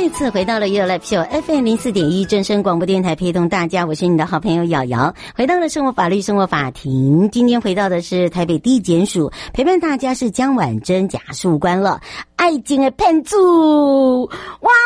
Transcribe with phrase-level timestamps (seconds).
[0.00, 5.14] 再次回到了 You Live Show FM 零四点一正声广播电台，陪同大家，我是你的好朋友瑶瑶。
[5.36, 12.00] 回到了生活法律生活法庭，今天回到的是台北地检署，陪伴大家是江婉珍检察官了。
[12.36, 14.30] 爱情的骗子，我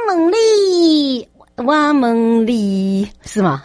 [0.09, 3.63] 问你，我问你，是吗？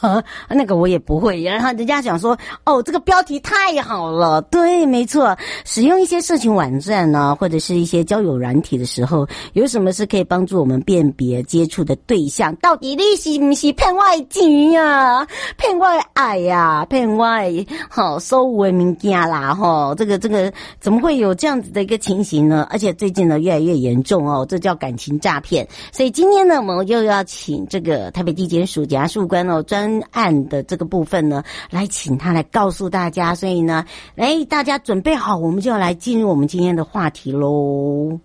[0.00, 1.42] 啊， 那个我也不会。
[1.42, 4.40] 然后人家想说，哦，这个标题太好了。
[4.42, 5.36] 对，没错。
[5.64, 12.54] 使用一些社群网站呢，或者是一些交友软体的时候，有什么是可以帮助我们辨别接触的对象？
[12.56, 15.26] 到底你是不是骗外情呀？
[15.58, 16.86] 骗外爱呀？
[16.88, 17.52] 骗外
[17.88, 19.54] 好收为民家啦？
[19.54, 22.66] 哈，这个这个怎么会有这样子的一个情形呢？
[22.70, 25.66] 而且最近呢，越来越严重哦，这叫感情诈骗。
[25.92, 29.89] 所以今天呢，我们又要请这个台北地检署检察官哦专。
[30.12, 33.34] 案的这个部分呢，来请他来告诉大家。
[33.34, 33.84] 所以呢，
[34.16, 38.20] 哎，大家准备好，我们就要来进入我们今天的话题喽。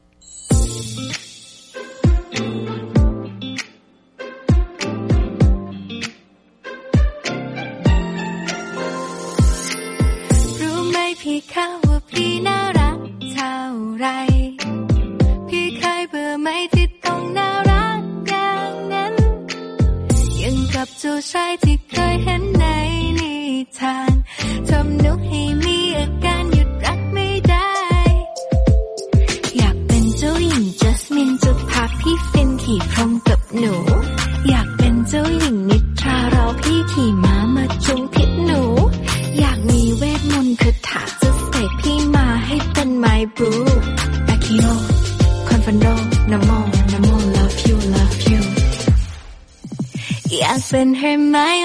[21.07, 22.65] สู่ชายที่เคยเห็นใน
[23.19, 23.33] นิ
[23.79, 24.13] ทาน
[24.69, 27.71] ทำนุกให้มีอาการหยุดรักไม่ได้
[29.57, 33.73] อยากเป็นเจ้าหญิงจัสมินจะพาพี่ฟินขี่พรมกับหนู
[50.75, 51.64] In her mind.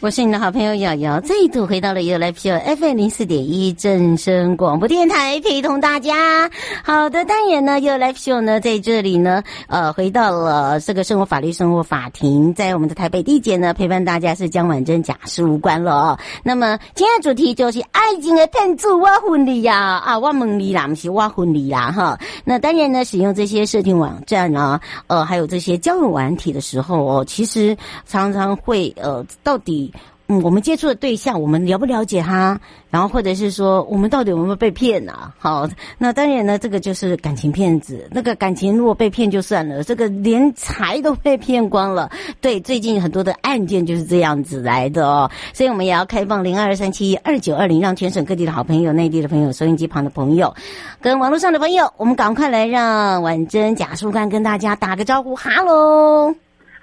[0.00, 6.50] 我是你的好朋友瑶瑶，再度回到了 You Live Show FM 零四点一正声广播电台，陪同大家。
[6.84, 16.18] 好的，当然呢，You Live Show 呢在这里呢，呃，回到了这个生活法律生活法庭，在我们的台北地检呢，陪伴大家是江婉珍检察官了。
[16.42, 22.18] 那么今天的主题就是爱情的骗子，我婚礼呀，啊，我问你啦，不是我婚礼啦，哈。
[22.44, 27.74] 那当然呢，使用这些社群网站啊，呃，还有这些交友软体的时候哦，其实
[28.06, 29.85] 常常会呃，到底。
[30.28, 32.60] 嗯，我们接触的对象，我们了不了解他？
[32.90, 35.32] 然后或者是说，我们到底有没有被骗呢、啊？
[35.38, 38.08] 好，那当然呢，这个就是感情骗子。
[38.10, 42.10] 那个感情如果被骗就算了，这个连财都被骗光了。
[42.42, 45.30] 对，最近很多的案件就是这样子来的哦。
[45.52, 50.52] 所以我们也要开放零二三七二九二零，让全省各地的好朋友、内地的朋友、收音机旁的朋友，
[51.00, 56.34] 跟网络上的朋友，我们赶快来让婉珍贾树干跟大家打个招呼，哈喽。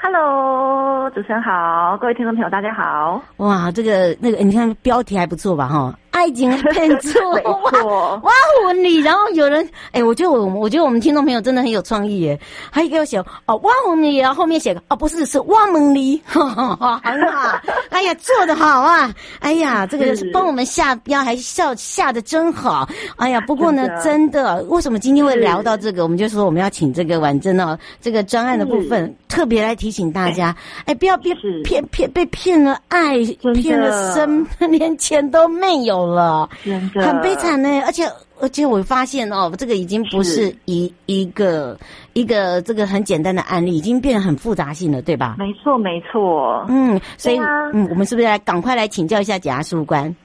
[0.06, 3.24] Hello，主持人好，各位听众朋友大家好。
[3.38, 5.66] 哇，这个那个，你看标题还不错吧？
[5.66, 8.31] 哈，爱情骗错， 没错，哇
[8.63, 12.39] 婚礼，然后有人，哎、欸，我觉得我，我觉得我们听众朋友真的很有创意耶，
[12.71, 13.18] 还有给我写
[13.48, 17.01] 哦，哇婚礼，然后后面写个哦，不是，是哇蒙礼，很好，
[17.89, 22.88] 哎呀，做得好啊，哎呀，这个是帮我们下标，还笑下的真好，
[23.18, 26.04] 哎呀，不过呢，真的，为什么今天会聊到这个？
[26.04, 30.56] 我们就说我们要请这个婉珍哦，这个专案的部分特别来提醒大家，
[30.86, 31.33] 哎，不要被
[31.63, 33.18] 骗骗被骗了爱，
[33.56, 36.03] 骗了身， 连钱都没有。
[36.06, 36.48] 了，
[36.96, 38.04] 很悲惨呢，而且
[38.40, 41.78] 而且我发现哦，这个已经不是一是一个
[42.14, 45.36] 一个这个很简单的案例，已经变得很复杂性了，对吧？
[45.38, 46.66] 没错，没错。
[46.70, 50.16] 嗯，所以、啊、嗯，我们是不是来赶快来请教一下检察事务官？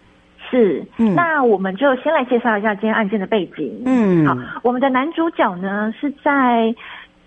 [0.51, 3.83] 是，嗯，那我们就先来介绍一下今天案件的背景。
[3.85, 6.75] 嗯，好，我们的男主角呢是在。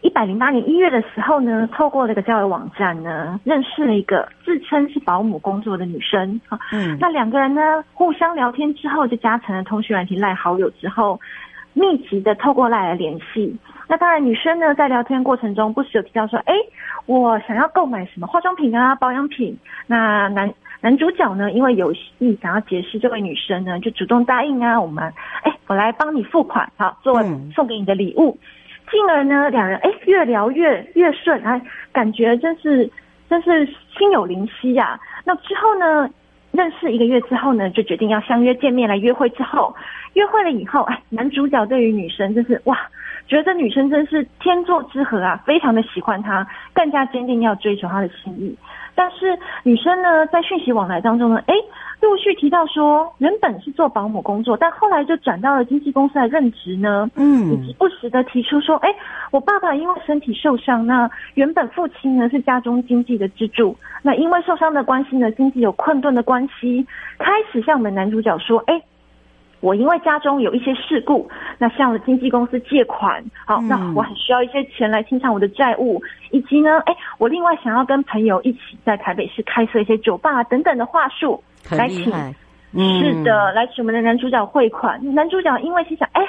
[0.01, 6.59] 一百零八年一月的时候呢，透过这个交友网站呢，认识了一个自称是保姆工作的女生啊。
[6.71, 11.19] 嗯，那两个人呢，互相聊天之后，就加成了通讯软体赖好友之后，
[11.73, 13.55] 密集的透过赖来联系。
[13.87, 16.53] 那当然，女生呢在聊天过程中不时有提到说，哎，
[17.05, 19.55] 我想要购买什么化妆品啊、保养品。
[19.85, 25.13] 那男男主角呢，因为有意想要结识这位女生呢，就主动答应啊，我们，
[25.43, 28.35] 哎，我来帮你付款，好，作为送给你的礼物。
[28.41, 28.47] 嗯
[28.91, 31.59] 进而呢，两人哎越聊越越顺，哎，
[31.93, 32.89] 感觉真是
[33.29, 33.65] 真是
[33.97, 34.99] 心有灵犀呀、啊。
[35.23, 36.09] 那之后呢，
[36.51, 39.29] 认识一个月之后呢，就决定要相约见面来约会。
[39.29, 39.73] 之后
[40.13, 42.77] 约会了以后，哎，男主角对于女生真是哇，
[43.27, 48.53] 觉得这女生真是天作之合啊，非常的喜欢她，更加坚定要追求她的心意。
[49.01, 51.55] 但是女生呢，在讯息往来当中呢，哎。
[52.01, 57.07] 陆续提到说，原本是做保姆工作，但后来就转到了经纪公司来任职呢。
[57.15, 58.89] 嗯，以及不时的提出说，哎，
[59.29, 66.83] 我爸爸因为身体受伤，那原本父亲呢是家中经济的支柱，那因为受伤的关系呢，经济有困顿的关系，
[67.19, 68.81] 开始向我们男主角说，哎。
[69.61, 82.11] 我因为家中有一些事故，那向了经纪公司借款，好，嗯、那我很需要一些钱来清偿我的债务，以及呢，哎，我另外想要跟朋友一起在台北市开设一些酒吧等等的话术，来请，
[82.73, 84.99] 嗯、是的，来请我们的男主角汇款。
[85.15, 86.21] 男主角因为心想，哎。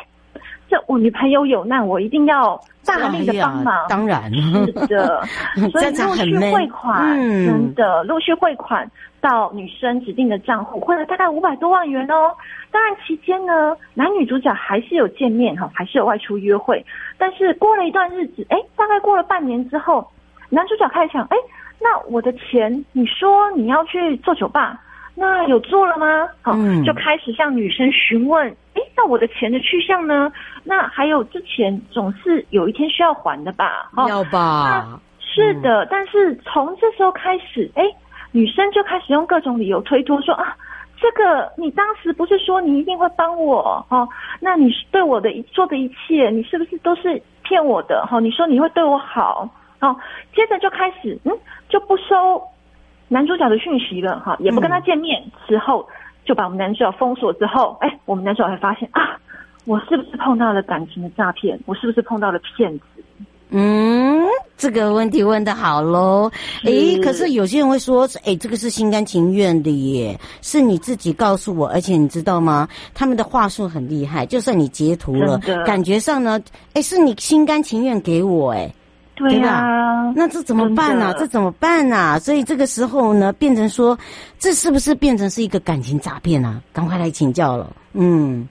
[0.72, 3.76] 这我女朋友有难，我一定要大力的帮忙。
[3.90, 5.22] 当然是的，
[5.70, 8.90] 所以陆续汇款，嗯、真的陆续汇款
[9.20, 12.32] 到女生指定的账户，汇了大概五百多万元哦。
[12.70, 16.82] 当然期间呢，男女主角还是有见面哈，还是有外出约会。
[17.18, 20.10] 但是过了一段日子，哎，大概过了半年之后，
[20.48, 21.36] 男主角开始想，哎，
[21.78, 24.80] 那我的钱，你说你要去做酒吧？
[25.14, 26.26] 那有做了吗？
[26.40, 28.56] 好，嗯、就开始向女生询问。
[28.92, 30.32] 哎，那我的钱的去向呢？
[30.64, 33.90] 那还有之前总是有一天需要还的吧？
[34.08, 35.00] 要吧？
[35.20, 37.84] 是的，嗯、但是从这时候开始，哎，
[38.32, 40.56] 女生就开始用各种理由推脱说啊，
[41.00, 43.84] 这个你当时不是说你一定会帮我？
[43.88, 44.08] 哦，
[44.40, 48.06] 那你对我的一做的一切，你是不是都是骗我的？
[48.06, 49.48] 哈，你说你会对我好？
[49.80, 49.96] 哦，
[50.34, 51.32] 接着就开始，嗯，
[51.68, 52.42] 就不收。
[53.08, 55.86] 男主角的讯息了哈，也不跟他见面，之后
[56.24, 59.18] 就把我们男主角封锁之后，哎，我们男主角才发现啊，
[59.64, 61.58] 我是不是碰到了感情的诈骗？
[61.66, 62.84] 我是不是碰到了骗子？
[63.54, 64.24] 嗯，
[64.56, 66.30] 这个问题问得好喽。
[66.64, 72.66] 诶，可是有些人会说，诶，这个是心甘情愿的耶，是你自己告诉我，而且你知道吗？
[72.94, 76.40] 他们的话术很厉害，就算你截图了，感觉上呢，
[76.72, 78.72] 诶，是你心甘情愿给我，哎。
[79.14, 81.14] 对呀、啊，那这怎么办呢、啊？
[81.18, 82.18] 这怎么办呢、啊？
[82.18, 83.96] 所以这个时候呢，变成说，
[84.38, 86.60] 这是不是变成是一个感情诈骗啊？
[86.72, 87.70] 赶快来请教了。
[87.92, 88.48] 嗯，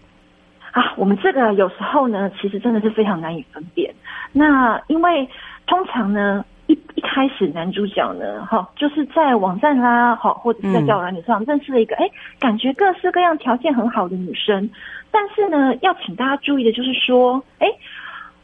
[0.72, 3.92] 啊，我们这个有时候呢，其实真的是非常难以分辨。
[4.32, 5.28] 那因为
[5.66, 14.70] 通常呢，一一开始男主角呢，哈，就是在网站啦，好，或者是在交友软件上认识了一个，哎、嗯，感觉各式各样条件很好的女生。
[15.10, 17.68] 但是呢，要请大家注意的就是说，哎。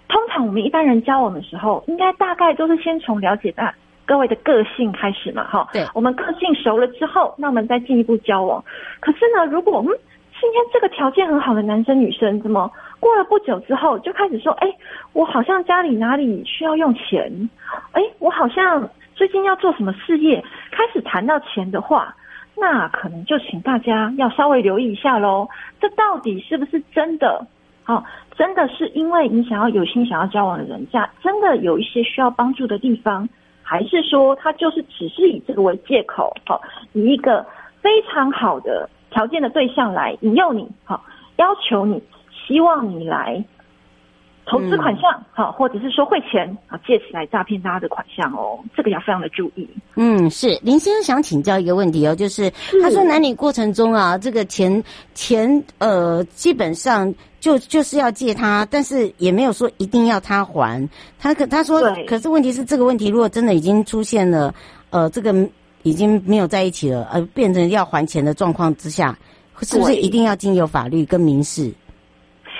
[0.07, 3.73] 通常我们一般人交往的时候，应该大概都是先从了解大
[4.05, 5.67] 各位的个性开始嘛，哈。
[5.73, 5.85] 对。
[5.93, 8.63] 我们个性熟了之后，那我们再进一步交往。
[9.01, 9.93] 可是呢，如果我们
[10.39, 14.67] 今天这个条件很好的男生女生，怎么过了不久之后就开始说，哎，
[15.11, 17.49] 我好像家里哪里需要用钱，
[17.91, 22.15] 哎，我好像最近要做什么事业，开始谈到钱的话，
[22.55, 25.49] 那可能就请大家要稍微留意一下喽。
[25.81, 27.45] 这到底是不是真的？
[27.83, 28.05] 好。
[28.37, 33.27] 真的是因为你想要有心想要交往的人家，真的有一些需要帮助的地方，
[33.63, 36.61] 还是说他就是只是以这个为借口，好，
[36.93, 37.43] 以一个
[37.81, 41.03] 非常好的条件的对象来引诱你，好，
[41.37, 42.01] 要求你，
[42.31, 43.43] 希望你来
[44.49, 49.67] 投资款项，好、嗯，或者是说汇钱啊，借起来诈骗大家的款项哦，这个要非常的注意。
[49.95, 52.51] 嗯，是林先生想请教一个问题哦，就是
[52.81, 60.89] 他说男女过程中啊，这个钱钱呃，基本上就就是要借他，但是也没有说一定要他还。
[61.19, 64.53] 他可他说，可是问题是这个问题如果真的已经出现了，
[64.91, 65.33] 呃，这个
[65.83, 69.17] 已经没有在一起了，而变成要还钱的状况之下，
[69.61, 71.71] 是不是一定要经由法律跟民事？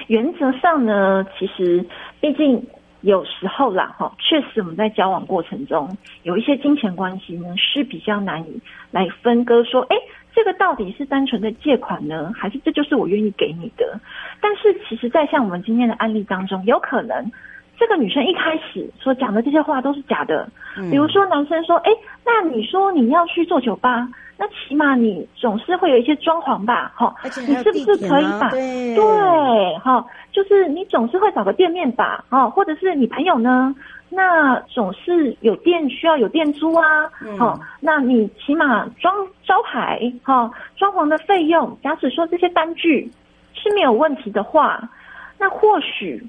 [0.07, 1.85] 原则上呢，其实
[2.19, 2.65] 毕竟
[3.01, 8.61] 有时候啦，哈，确实我们在交往过程中有一些金钱关系呢是比较难以
[8.91, 9.95] 来分割，说，哎，
[10.33, 13.99] 这个到底是单纯的借款呢，还是这就是我愿意给你的？
[14.41, 17.31] 但是其实，在像我们今天的案例当中，有可能。
[17.79, 20.49] 这个女生一开始所讲的这些话都是假的，
[20.89, 21.91] 比如说男生说：“哎，
[22.25, 26.91] 那你说你要去做酒吧，那起码你总是会有一些装潢吧？
[26.95, 27.15] 哈，
[27.47, 32.25] 你是不是可以把对对哈，就是你总是会找个店面吧？
[32.29, 33.75] 哈，或者是你朋友呢？
[34.09, 37.05] 那总是有店需要有店租啊？
[37.37, 39.13] 哈，那你起码装
[39.45, 43.11] 招牌哈，装潢的费用，假使说这些单据
[43.53, 44.89] 是没有问题的话，
[45.37, 46.25] 那或许。”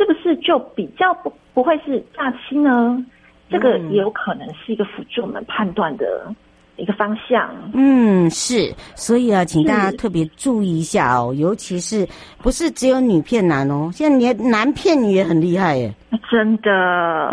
[0.00, 3.04] 是不是就比较不不会是诈欺呢？
[3.50, 6.34] 这个也有可能是一个辅助我们判断的
[6.76, 7.50] 一个方向。
[7.74, 12.06] 嗯，是，所以啊，请大家特别注意一下哦，尤其是
[12.42, 15.94] 不是只有女骗男哦，现在连男骗女也很厉害耶。
[16.28, 16.70] 真的，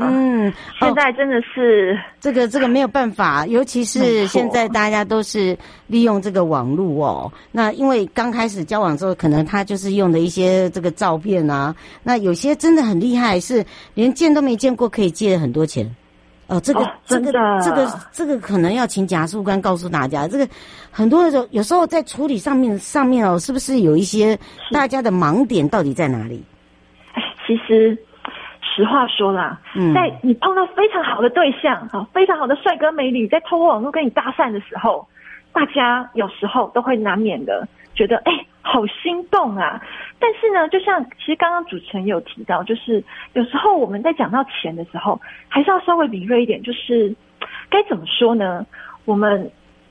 [0.02, 7.32] 嗯，现在真的是、哦、这个这个没有办法，尤其是现在大家都是利用这个网络哦。
[7.52, 13.66] 那因为刚开始交往之后，可能他就是用的一些这个照片啊，那有些真的很厉害，是
[13.96, 15.96] 连见都没见过，可以借很多钱。
[16.48, 20.48] 哦，这个、哦、这个这个这个可能要请检察官告诉大家，这个
[20.92, 24.38] 很多的时候有时候在处理上面上面哦，是不是有一些
[24.72, 26.44] 大家的盲点到底在哪里？
[27.14, 27.98] 哎，其实。
[28.76, 29.60] 实话说啦，
[29.96, 35.08] 在你碰到非常好的对象，啊，非常好的帅哥美女，在通过网络跟你搭讪的时候，
[35.52, 38.32] 大家有时候都会难免的觉得，哎，
[38.68, 39.82] 好心动啊！
[40.20, 47.16] 但是呢，就像其实刚刚主持人也有提到，就是有时候我们在讲到钱的时候，还是要稍微敏锐一点，就是
[47.72, 48.66] 该怎么说呢？
[49.06, 49.50] 我们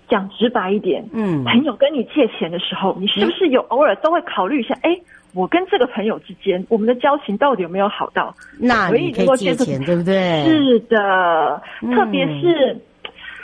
[0.09, 4.95] 讲直白一点，嗯，朋友跟你借钱的时候，你是不是有偶尔都会考虑一下，哎？
[5.33, 8.35] 我跟这个朋友之间，我们的交情到底有没有好到？
[8.59, 10.45] 那你可以借钱，对不对？
[10.47, 12.79] 是的，嗯、特别是，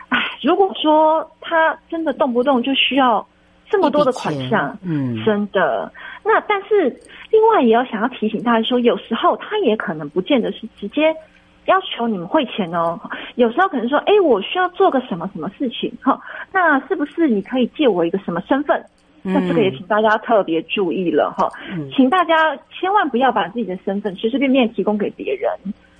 [0.09, 3.27] 哎，如果说他真的动不动就需要
[3.73, 5.91] 这么多的款项，嗯，真的。
[6.23, 6.95] 那但是
[7.31, 11.13] 另外也要想要提醒大家说，有时候他也可能不见得是直接
[11.65, 13.01] 要求你们汇钱哦。
[13.37, 16.21] 有时候可能说，哎，我需要做个什么什么事情，哈，
[16.53, 18.85] 那是不是你可以借我一个什么身份？
[19.25, 25.51] 那这个也请大家特别注意了哈，嗯、请大家千万不要把自己的身份随随便便提供给别人，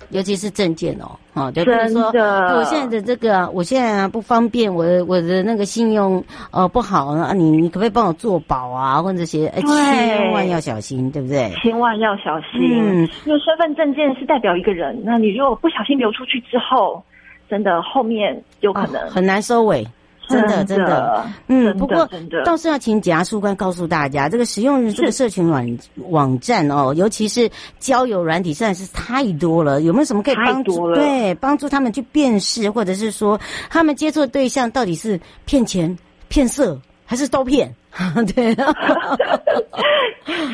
[0.09, 11.51] 尤其是证件哦，好，就比如说我现在的这个，我现在不方便，我的我的那个信用呃不好啊，你你可不可以帮我做保啊，或者些，哎，千万要小心，对不对？
[11.61, 17.03] 千万要小心，嗯，因为身份证件是代表一个人，那你如果不小心流出去之后，
[17.49, 19.85] 真的后面有可能、哦、很难收尾。
[20.29, 22.09] 真的，真的，嗯，不过
[22.45, 25.77] 倒是要请检察官告诉大家，这个使用这个社群网
[26.09, 29.81] 网站哦，尤其是交友软体，实在是太多了。
[29.81, 30.93] 有没有什么可以帮助？
[30.95, 33.39] 对，帮助他们去辨识，或者是说
[33.69, 35.97] 他们接触的对象到底是骗钱、
[36.29, 37.73] 骗色，还是都骗？
[38.33, 38.55] 对。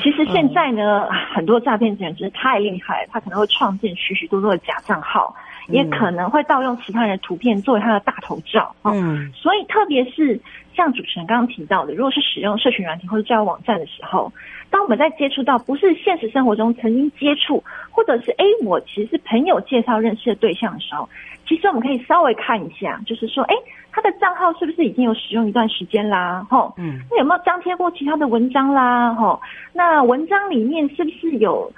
[0.02, 5.34] 其实现在呢，很多诈骗简直太厉害，他可能会创建许许多多的假账号。
[5.70, 10.40] 也可能会盗用其他人的图片作为他的大头照，嗯，所以特别是
[10.76, 14.32] 像主持人刚刚提到的，如果是使用社群软体或者交友网站的时候，
[14.70, 21.08] 当我们在接触到不是现实生活中曾经接触，或者是诶我其实是朋友介绍认识的对象的时候，
[21.48, 23.56] 其实我们可以稍微看一下，就是说，诶
[23.92, 26.46] 他的账号是不是已经有使用一段时间啦？
[26.50, 29.14] 吼，嗯，那有没有张贴过其他的文章啦？
[29.16, 29.42] 吼，
[29.74, 31.72] 那文章里面是不是有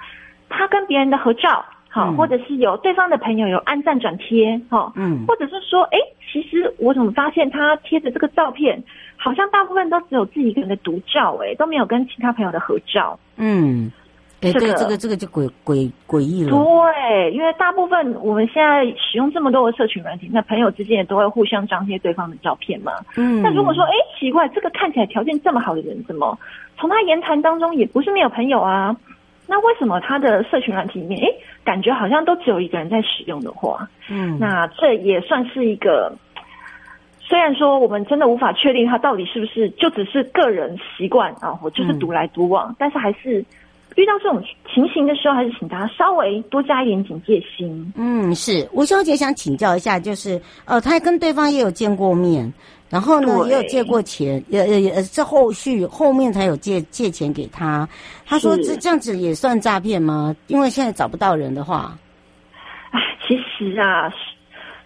[0.48, 1.64] 他跟别人的合照？
[1.94, 5.98] 好，或者是有对方的朋友有按赞转贴，哈，嗯，或者是说，哎，
[6.32, 8.82] 其实我怎么发现他贴的这个照片，
[9.18, 13.92] 好像大部分都只有自己一个人的独照，哎，都没有跟其他朋友的合照，嗯，
[14.40, 26.38] 哎，这个这个这个就诡诡诡异了，对，因为大部分我们现在使用这么多的社群软体，那朋友之间也都会互相张贴对方的照片嘛，嗯，那如果说，哎，奇怪，这个看起来条件这么好的人，怎么
[26.78, 28.96] 从他言谈当中也不是没有朋友啊？
[29.46, 31.28] 那为什么他的社群软体里面，哎，
[31.64, 36.16] 感觉好像都只有一个人在使用的话，嗯，那这也算是一个，
[37.20, 43.44] 虽然说我们真的无法确定他到底是不是就只是个人习惯啊，我就是独来独往，嗯，但是还是
[43.96, 47.92] 遇到这种情形的时候，还是请大家稍微多加一点警戒心。
[47.96, 52.52] 嗯，是吴小姐想请教一下，就是呃，她跟对方也有见过面，
[52.88, 57.88] 然后呢也有借过钱，也也也是后续后面才有借借钱给他。
[58.26, 60.34] 他说这这样子也算诈骗吗？
[60.46, 61.98] 因为现在找不到人的话，
[62.90, 64.12] 哎，其实啊。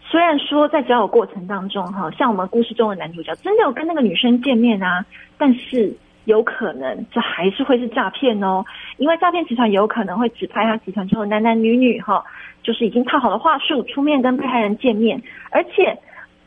[0.09, 5.05] 虽然说在交友过程当中，哈，像我们故事中的男主角真的有跟那个女生见面啊，
[5.37, 5.93] 但是
[6.27, 8.65] 有可能这还是会是诈骗哦，
[8.99, 12.23] 因为诈骗集团有可能会指派他集团中的男男女女，哈，
[12.63, 15.99] 就是已经套好了话术出面跟被害人见面，而且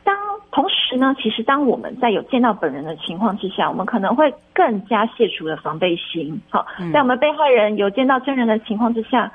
[0.04, 0.16] 当
[0.50, 9.30] 同时呢，其实当我们在有见到本人的情况之下，我们可能会更加卸除了防备心，好，在我们被害人有见到真人的情况之下。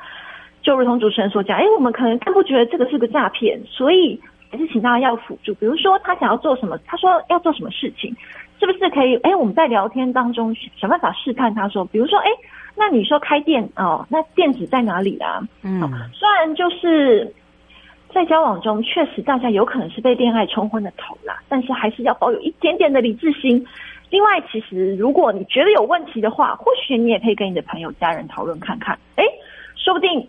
[0.64, 5.54] 就如同主持人所讲，哎，我们可能更不觉得这个是个诈骗，所以还是请大家要辅助。
[5.54, 8.12] 比如说，他想要做什么，他说要做什么事情，
[8.60, 9.16] 是不是可以？
[9.18, 12.28] 哎，我们在聊天当中想办法试探他说，比如说，哎，
[12.76, 15.42] 那你说开店哦，那店址在哪里啊？
[15.64, 15.82] 嗯，
[16.14, 17.34] 虽然就是
[18.14, 23.66] 在交往中，确实大家有可能是被恋爱冲昏了头啦，但是还是要保有一点点的理智心。
[24.10, 29.24] 另外，其实如果你觉得有问题的话，或许你也可以跟你的朋友、家人讨论看看，哎，
[29.76, 30.28] 说不定。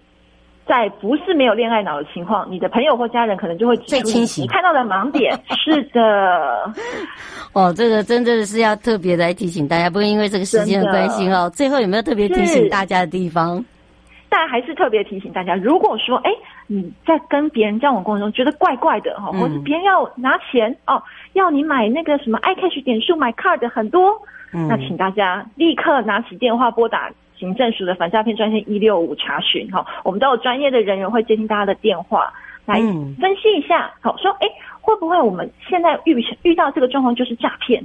[0.66, 5.32] 在不是没有恋爱脑的情况，你的朋友或家人可能就会最清晰你看到的盲点。
[5.64, 6.72] 是的，
[7.52, 11.48] 哦，这个真的是要特别来提醒大家，不过因为这个时间的关系哦。
[11.54, 13.64] 最后有没有特别提醒大家的地方？
[14.28, 16.30] 但还是特别提醒大家，如果说哎
[16.66, 21.00] 你在跟别人交往过程中觉得怪怪的哈，或者别人要拿钱哦，
[21.34, 24.10] 要你买那个什么 iCash 点数买 card 很多，
[24.52, 27.08] 嗯，那请大家立刻拿起电话拨打。
[27.38, 32.32] 行政署的反诈骗专线一六五查询哈，我们都有专业的人员会接听大家的电话
[32.64, 34.48] 来分析一下，好说哎，
[34.80, 37.82] 会不会我们现在遇遇到这个状况就是诈骗？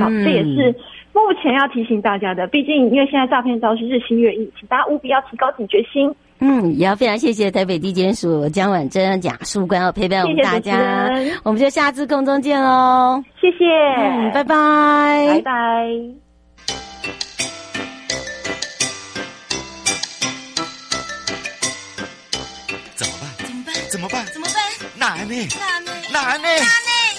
[0.00, 0.74] 好，这也是
[1.12, 2.46] 目前要提醒大家的。
[2.46, 6.12] 毕竟因为现在诈骗招是日新月异，请大家务必要提高警觉心。
[6.40, 13.64] 嗯，也要非常谢谢台北地检署江婉珍假书官要陪伴我们大家，谢谢，我们就下次空中见喽，谢谢，
[13.96, 16.23] 嗯，拜拜，拜拜。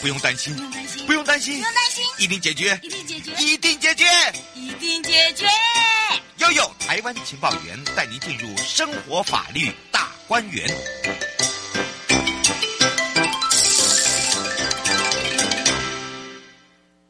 [0.01, 1.63] 不用担心，不用担心，不用担心，
[2.19, 4.05] 一定解决，一定解决，一定解决，
[4.53, 5.47] 一定解决。
[6.37, 10.67] 悠悠台湾情报员带您进入生活法律大观园。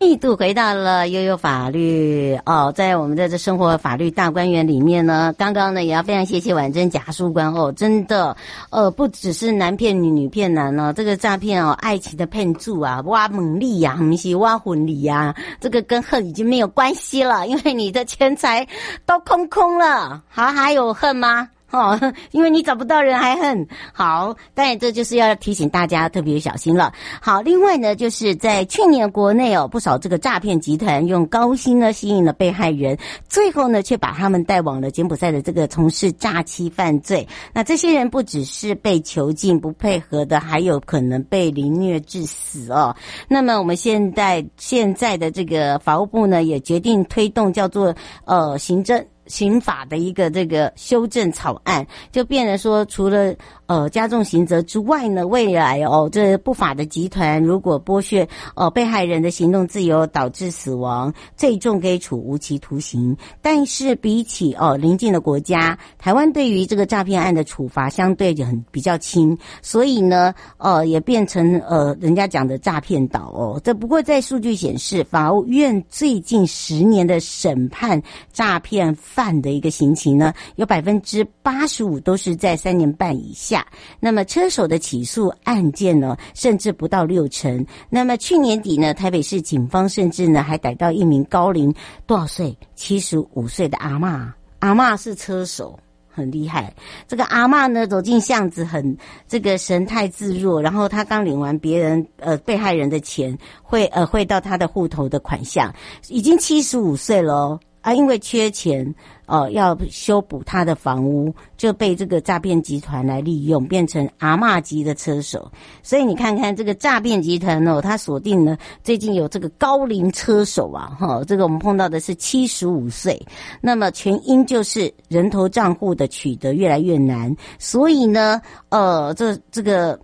[0.06, 8.38] 密度回到了悠悠法律哦，在我们的这生活法律大观园里面呢，刚刚呢也要非常谢谢婉珍假书官哦，真的
[8.70, 18.68] 呃不只是男骗女女骗男哦，这个诈骗哦，爱情的骗术啊，挖猛力呀，不是挖魂力呀，这个跟恨已经没有关系了，因为你的钱财
[19.08, 21.50] 都空空了，还还有恨吗？
[21.76, 26.94] 哦， 因为你找不到人还恨好，当然这就是要提醒大家特别小心了。
[27.22, 37.28] 好，另外呢，就是在去年国内哦，不少这个诈骗集团用高薪呢吸引了被害人，最后呢却把他们带往了柬埔寨的这个从事诈欺犯罪。
[37.54, 42.96] 那这些人不只是被囚禁不配合的，还有可能被凌虐致死哦。
[43.28, 47.94] 那么我们现在现在的这个法务部呢，也决定推动叫做
[48.26, 49.06] 呃行政。
[49.28, 53.34] 刑法的一个这个修正草案，就变成说，除了
[53.66, 63.16] 呃加重刑责之外呢，未来哦，这不法的集团如果剥削呃被害人的行动自由，导致死亡，最重可以处无期徒刑。
[63.42, 73.60] 但是比起哦邻近的国家，台湾对于这个诈骗案的处罚相对就很比较轻，所以呢，呃也变成呃人家讲的诈骗岛哦。
[73.64, 83.66] 这不过在数据显示，法务院最近十年的审判诈骗犯的一个刑期呢，有百分之八十五都是在三年半以下。
[83.98, 87.66] 那么车手的起诉案件呢，甚至不到六成。
[87.90, 91.74] 那么去年底呢，台北市警方甚至呢还逮到一名高龄
[92.06, 92.58] 多少岁？
[92.76, 96.74] 七十五岁的阿嬷，阿嬷是车手，很厉害。
[97.08, 98.98] 这个阿嬷呢走进巷子，很
[99.30, 105.74] 这个神态自若，然后他刚领完别人呃被害人的钱，汇呃汇到他的户头的款项，
[106.10, 107.60] 已经七十五岁了哦。
[107.86, 108.96] 啊，因为缺钱，
[109.28, 115.52] 哦，要修补他的房屋，就被这个诈骗集团来利用，变成阿嬷级的车手。
[115.84, 123.24] 所以你看看这个诈骗集团哦，他锁定了最近有这个高龄车手啊，哈，这个我们碰到的是七十五岁。
[123.62, 130.00] 那么全因就是人头账户的取得越来越难，所以呢，呃，这这个，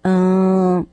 [0.00, 0.86] 嗯。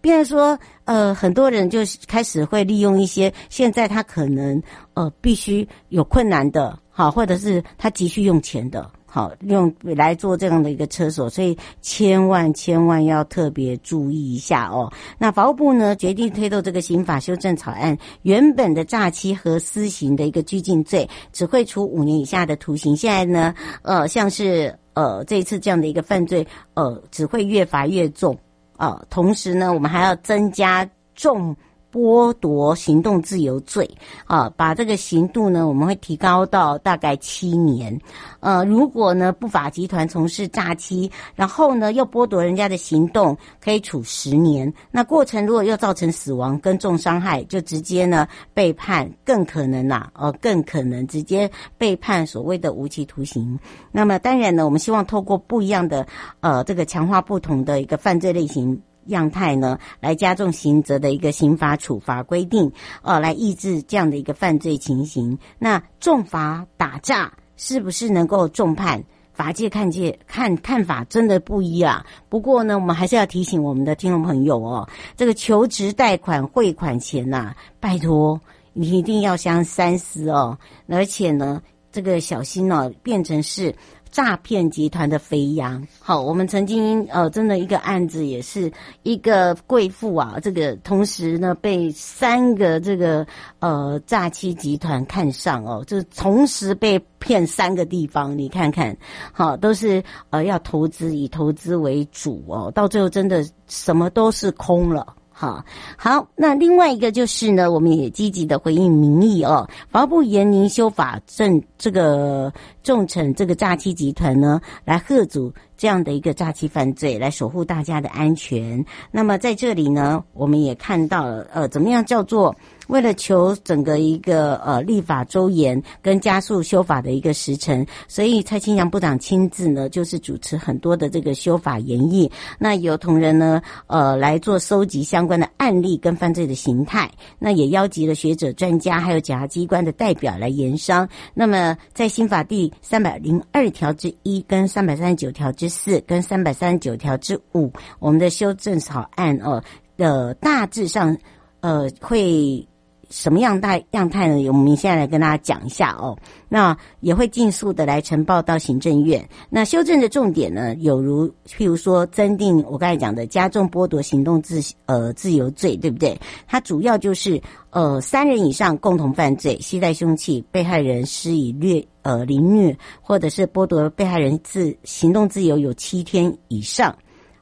[0.00, 4.62] 变成说，呃，很多人就开始会利用一些现在他可能
[4.94, 8.90] 呃必须有困难的，好，或者是他急需用钱的。
[9.04, 14.90] 好，用来做这样的一个车手，所以千万千万要特别注意一下哦。
[15.18, 28.38] 那法务部呢，决定推动这个刑法修正草案，原本的诈欺和私刑的一个拘禁罪只会处五年以下的徒刑，现在呢，呃，像是呃这一次这样的一个犯罪，呃，只会越罚越重，
[28.78, 29.06] 呃。
[29.10, 31.54] 同时呢，我们还要增加重。
[31.92, 33.88] 剥夺行动自由罪
[34.26, 37.98] 啊，把这个刑度呢，我们会提高到大概七年。
[38.40, 44.72] 呃，如果呢不法集团从事诈欺，然后呢又剥夺人家的行动，可以处十年。
[44.90, 53.58] 那过程如果又造成死亡跟重伤害，就直接呢被判，更可能呐、呃，更可能直接被判所谓的无期徒刑。
[53.90, 56.06] 那么当然呢，我们希望透过不一样的
[56.40, 58.80] 呃这个强化不同的一个犯罪类型。
[59.08, 65.38] 样态呢，来加重刑责的一个刑法处罚规定，呃，来抑制这样的一个犯罪情形。
[65.58, 69.02] 那重罚打诈是不是能够重判？
[69.32, 72.04] 法界看界看看法真的不一啊。
[72.28, 78.40] 不过呢，我们还是要提醒我们的听众朋友哦，这个求职贷款汇款前呐、拜托
[78.72, 83.74] 你一定要相三思哦，而且呢，这个小心哦，变成是。
[84.10, 88.70] 诈骗集团的肥羊，好，我们曾经呃，真的一个案子，也是
[89.02, 93.26] 一个贵妇啊，这个同时呢被三个这个
[93.60, 98.96] 呃诈欺集团看上哦，就同时被骗三个地方，你看看，
[99.32, 105.14] 好，都是呃要投资，以投资为主哦，到最后真的什么都是空了。
[105.30, 105.64] 好
[105.96, 109.70] 好，那另外一个就是呢，我们也积极的回应民意哦。
[109.88, 112.52] 法务部严明修法，正这个
[112.88, 118.82] 重惩这个诈欺集团呢，来吓阻这样的一个诈欺犯罪，来守护大家的安全。
[119.10, 122.56] 那么在这里呢，我们也看到了，呃，怎么样叫做？
[122.88, 132.32] 为了求整个一个呃立法周延跟加速修法的一个时程，所以蔡清扬部长亲自呢就是主持很多的这个修法研议。
[132.58, 141.06] 那有同仁呢呃来做搜集相关的案例跟犯罪的形态，那也邀集了学者专家还有检察机关的代表来研商。
[141.34, 149.62] 那么在新法第三百零二条之一跟三百三十九条之四跟三百三十九条之五，我们的修正草案哦
[149.96, 151.16] 的大致上
[151.60, 152.66] 呃会。
[153.10, 154.48] 什么样态样态呢？
[154.48, 156.16] 我们现在来跟大家讲一下哦。
[156.48, 159.28] 那也会尽速的来呈报到行政院。
[159.50, 166.18] 那修正的重点呢，有如譬如说增定我刚才讲的加重剥夺行动自呃自由罪，对不对？
[166.46, 167.40] 它主要就是
[167.70, 176.94] 呃三人以上共同犯罪，携带凶器，被害人施以虐呃凌虐，或者是剥夺被害人自行动自由有七天以上。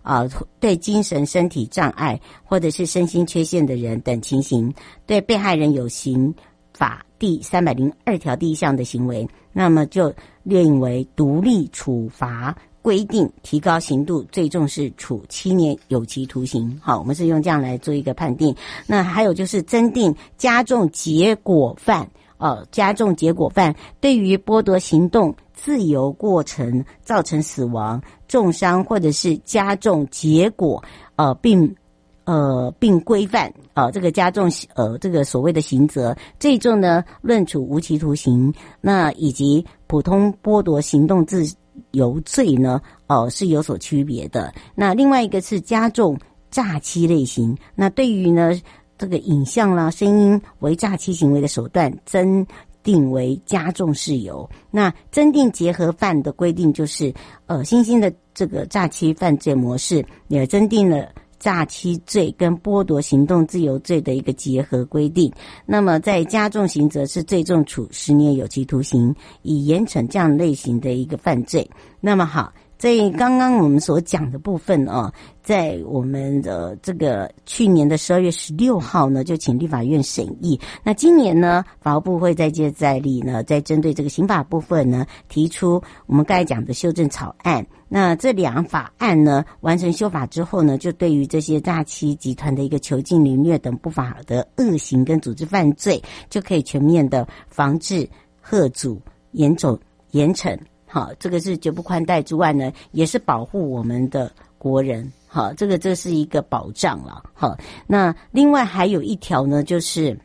[0.07, 0.25] 啊，
[0.61, 4.73] 对精神身体障碍或者是身心缺陷的人等情形，
[5.05, 6.33] 对被害人有刑
[6.73, 10.15] 法第三百零二条第一项的行为，那么就
[10.45, 16.79] 列为独立处罚规定，提高刑度，最重是处七年有期徒刑。
[16.81, 18.55] 好，我们是用这样来做一个判定。
[18.87, 28.03] 那还有就是增订加重结果犯，呃，加重结果犯对于剥夺行动自由过程造成死亡。
[28.29, 30.83] 重伤或者是加重结果，
[31.15, 31.77] 呃，并
[32.25, 41.45] 呃并规范呃这个加重呃这个所谓的刑责，这种呢论处无期徒刑，那以及普通剥夺行动自
[41.93, 44.53] 由罪呢，哦、是有所区别的。
[44.75, 46.19] 那另外一个是加重
[46.51, 48.61] 诈欺类型，那对于呢
[48.99, 52.47] 这个影像啦、声音为诈欺行为的手段增。
[52.83, 57.13] 定为加重事由，那增定结合犯的规定就是，
[57.47, 61.09] 呃，新兴的这个诈欺犯罪模式也增定了
[61.41, 65.33] 诈欺罪跟剥夺行动自由罪的一个结合规定。
[65.67, 71.69] 那么在加重刑则是最重处十年有期徒刑，以严惩这样类型的一个犯罪。
[72.01, 72.53] 那么好。
[72.79, 75.11] 在刚刚我们所讲的部分哦，
[75.43, 80.61] 在我们的这个去年的十二月十六号呢，就请立法院审议。
[80.85, 87.67] 那今年呢，法务部会再接再厉呢，在针对这个刑法部分呢，提出我们刚才讲的修正草案。
[87.89, 98.07] 那这两法案呢，完成修法之后呢，就对于这些诈欺集团的一个囚禁、凌虐等不法的恶行跟组织犯罪，就可以全面的防治、
[98.43, 99.79] 吓阻、严重、
[100.11, 100.55] 严惩。
[100.97, 105.13] 好，这个是绝不宽待之外呢，也是保护我们的国人。
[105.29, 107.23] 好，这个这是一个保障了。
[107.35, 107.55] 好，
[107.87, 110.19] 那另外还有一条呢，就是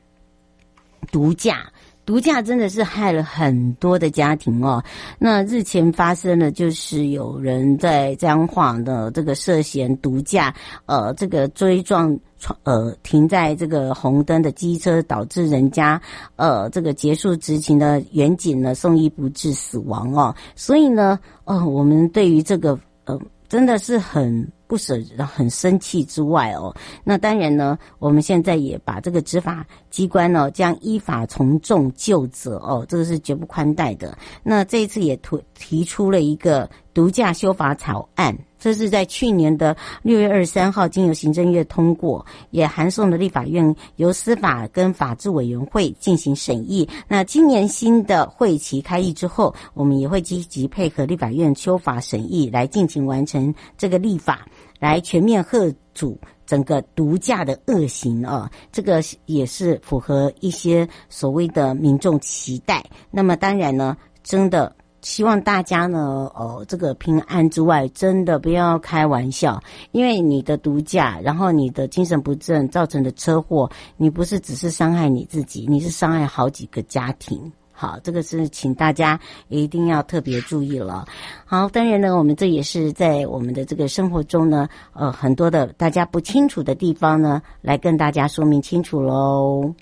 [1.11, 1.69] 毒驾。
[2.11, 4.83] 毒驾真的是害了很多的家庭哦。
[5.17, 10.53] 那日前发生了，就是有人在彰化的这个涉嫌毒驾，
[10.87, 12.19] 呃，这个追撞。
[12.63, 16.01] 呃，停在这个红灯的机车，导致人家
[16.37, 20.35] 呃这个结束执勤的员警呢送医不治死亡哦。
[20.55, 23.15] 所以呢，呃，我们对于这个呃
[23.47, 34.17] 真的是很不舍、很生气之外哦，那当然呢，我们现在也把这个执法机关呢将依法从重就责哦，这个是绝不宽待的。
[34.43, 38.33] 那这一次也提提出了一个独家修法草案。
[38.61, 46.87] 这是在去年的六月二十三号，经由行政院通过，也函送了立法院，由司法跟法制委员会进行审议。
[47.07, 54.45] 那今年新的会期开议之后，我们也会积极配合立法院修法审议，来进行完成这个立法，
[54.79, 58.47] 来全面吓阻整个毒驾的恶行啊！
[58.71, 62.85] 这个也是符合一些所谓的民众期待。
[63.09, 64.75] 那么当然呢，真的。
[65.01, 69.61] 希望大家呢，哦，这个平安之外，真的不要开玩笑，
[69.91, 77.51] 因为你的毒驾，然后你的精神不振造成的车祸，你不是只是伤害你自己，你是伤害好几个家庭。
[77.71, 81.03] 好，这个是请大家一定要特别注意了。
[81.45, 89.73] 好，当然呢，我们这也是在我们的这个生活中呢，呃，很多的大家不清楚的地方呢，来跟大家说明清楚喽。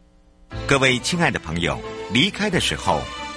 [0.66, 1.78] 各位亲爱的朋友，
[2.14, 3.02] 离开的时候。